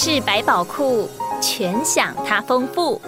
[0.00, 1.08] 事百宝库，
[1.42, 3.00] 全享它丰富。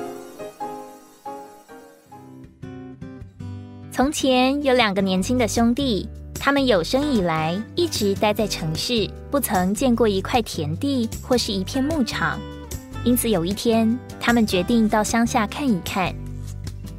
[3.93, 12.41] 从前有两个年轻的兄弟，他们有生以来一直待在城市，不曾见过一块田地或是一片牧场。
[13.05, 16.13] 因此有一天，他们决定到乡下看一看。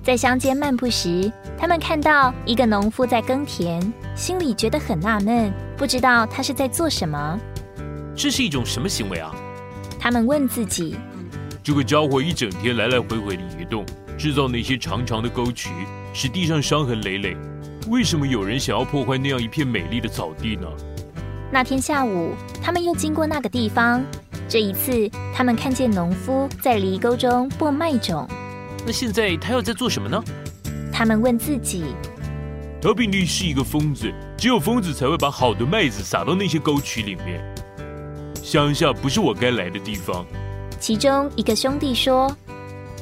[0.06, 7.38] 在乡间漫步时，他们看到一个农夫在耕田，心里觉得很纳闷，不知道他是在做什么。
[8.16, 9.36] 这是一种什么行为啊？
[10.02, 10.96] 他们问自己：
[11.62, 13.86] 这个家伙一整天来来回回的移动，
[14.18, 15.70] 制造那些长长的沟渠，
[16.12, 17.38] 使地上伤痕累累。
[17.88, 20.68] 为什么有人想要破坏那样一片美丽的草地呢？
[21.52, 22.34] 那天下午，
[22.64, 24.04] 他们又经过那个地方。
[24.50, 28.28] 这一次，他们看见农夫在犁沟中播麦种。
[28.84, 30.20] 那现在他又在做什么呢？
[30.92, 31.84] 他们问自己：
[32.82, 37.40] 他必定是一个疯子，只有疯子才会把好的麦子撒到那些沟渠里面。
[38.44, 40.26] 乡下不是我该来的地方。
[40.80, 42.36] 其中一个兄弟说：“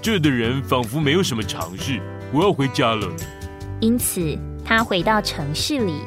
[0.02, 2.00] 这的人仿佛没有什么常识，
[2.34, 3.08] 我要回家了。”
[3.80, 6.02] 因此，他回到城市里。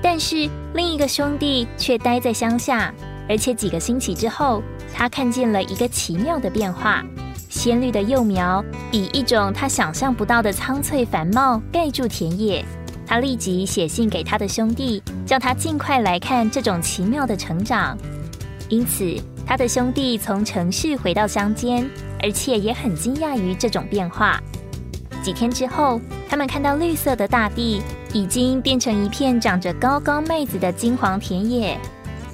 [0.00, 2.94] 但是另一个兄弟却待在乡下，
[3.28, 4.62] 而且几个星期之后，
[4.94, 7.04] 他看见了一个奇妙的变化：
[7.48, 12.64] 鲜绿的幼苗以一种他想象不到的苍翠繁茂盖住田野。
[13.04, 17.98] 他立即写信给他的兄弟，叫他尽快来看这种奇妙的成长。
[18.68, 21.88] 因此，他的兄弟从城市回到乡间，
[22.22, 24.40] 而且也很惊讶于这种变化。
[25.22, 27.80] 几天之后，他们看到绿色的大地
[28.12, 31.78] 已经变成一片长着高高麦子的金黄田野。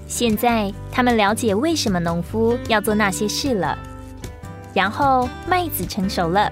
[0.07, 3.79] 现在，他们了解为什么农夫要做那些事了。
[4.75, 6.51] 然后，麦子成熟了，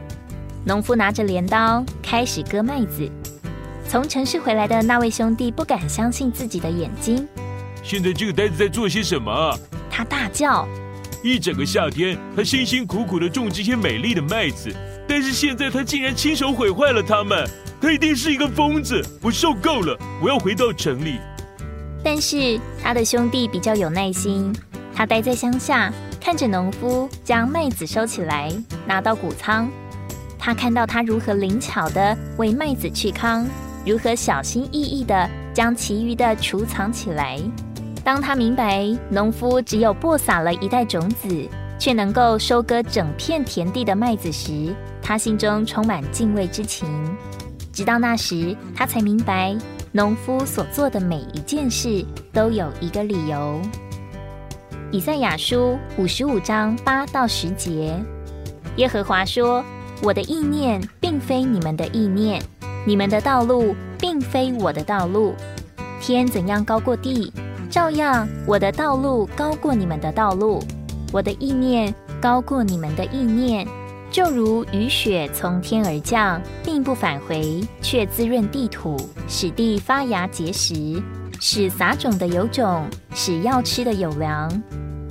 [0.64, 3.10] 农夫拿着镰刀开始割麦子。
[3.88, 7.26] 从城市回来的那位兄弟不敢相信自己的眼睛。
[7.82, 9.58] 现在这个呆子在做些什么？
[9.90, 10.66] 他大叫
[11.22, 14.72] ：“一整个夏天，他辛辛苦苦的种这些美丽的麦子，
[15.08, 17.46] 但是现在他竟然亲手毁坏了它们。
[17.80, 19.02] 他一定是一个疯子！
[19.22, 21.18] 我受够了，我要回到城里。”
[22.04, 24.54] 但是他的兄弟比较有耐心，
[24.94, 28.52] 他待在乡下，看着农夫将麦子收起来，
[28.86, 29.68] 拿到谷仓。
[30.38, 33.46] 他看到他如何灵巧的为麦子去糠，
[33.84, 37.38] 如何小心翼翼的将其余的储藏起来。
[38.02, 46.88] 当他明白农夫只有播撒了一袋种子，却能够收割整片田地的麦子时，他心中充满敬畏之情。
[47.72, 49.56] 直到那时，他才明白，
[49.92, 53.60] 农夫所做的每一件事都有一个理由。
[54.90, 57.94] 以赛亚书五十五章八到十节，
[58.76, 59.64] 耶和华说
[60.02, 62.42] ：“我的意念并非你们的意念，
[62.84, 65.34] 你们的道路并非我的道路。
[66.00, 67.32] 天怎样高过地？”
[67.70, 70.60] 照样，我的道路高过你们的道路，
[71.12, 73.64] 我的意念高过你们的意念。
[74.10, 78.96] 就如雨雪从天而降，并不返回，却滋润地土，
[79.28, 81.00] 使地发芽结实，
[81.38, 84.50] 使撒种的有种，使要吃的有粮。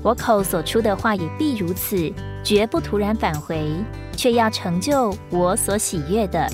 [0.04, 2.12] 我口所出的话也必如此，
[2.44, 3.72] 绝不突然返回，
[4.18, 6.46] 却要成就我所喜悦的，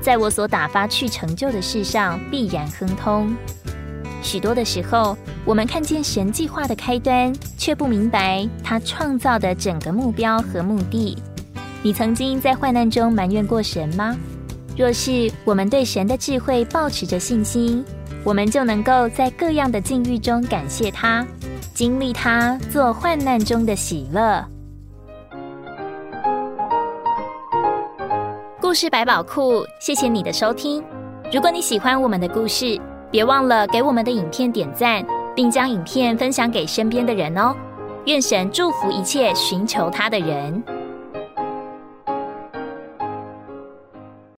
[0.00, 3.34] 在我所打发去成就的事上必然亨通。
[4.22, 5.16] 许多的时候，
[5.48, 11.16] 我们看见神计划的开端，却不明白他创造的整个目标和目的。
[11.82, 14.14] 你曾经在患难中埋怨过神吗？
[14.76, 17.82] 若是我们对神的智慧保持着信心，
[18.22, 21.26] 我们就能够在各样的境遇中感谢他，
[21.72, 24.44] 经历他做患难中的喜乐。
[28.60, 30.84] 故事百宝库，谢谢你的收听。
[31.32, 32.78] 如果你喜欢我们的故事，
[33.10, 35.02] 别忘了给我们的影片点赞，
[35.38, 37.54] 并将影片分享给身边的人哦。
[38.06, 40.77] 愿神祝福一切寻求他的人。